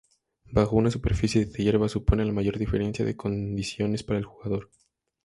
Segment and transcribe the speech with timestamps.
[0.51, 4.71] Bajo una superficie de hierba, supone la mayor diferencia de condiciones para el jugador.